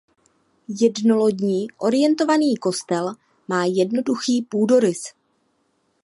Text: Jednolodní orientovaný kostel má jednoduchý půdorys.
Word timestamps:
Jednolodní 0.81 1.67
orientovaný 1.77 2.57
kostel 2.57 3.13
má 3.47 3.65
jednoduchý 3.65 4.41
půdorys. 4.41 5.01